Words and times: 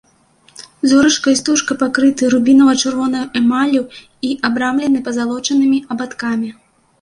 Зорачка 0.91 1.33
і 1.33 1.35
стужка 1.41 1.75
пакрытыя 1.83 2.29
рубінава-чырвонай 2.35 3.27
эмаллю 3.41 3.83
і 4.31 4.33
абрамлены 4.51 4.99
пазалочанымі 5.11 5.79
абадкамі. 5.95 6.49